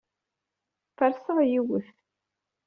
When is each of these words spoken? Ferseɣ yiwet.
Ferseɣ 0.97 1.37
yiwet. 1.49 1.87